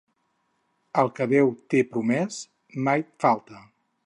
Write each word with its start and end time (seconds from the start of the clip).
El 1.01 1.11
que 1.19 1.27
Déu 1.33 1.53
té 1.75 1.83
promès, 1.93 2.43
mai 2.89 3.07
falta. 3.27 3.67